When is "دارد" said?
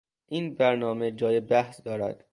1.83-2.25